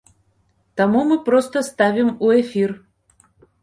Таму 0.81 1.03
мы 1.11 1.19
проста 1.29 1.65
ставім 1.71 2.13
у 2.25 2.35
эфір. 2.43 2.79